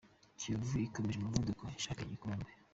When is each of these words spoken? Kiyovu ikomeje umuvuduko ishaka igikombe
Kiyovu 0.39 0.73
ikomeje 0.87 1.15
umuvuduko 1.19 1.63
ishaka 1.79 1.99
igikombe 2.03 2.49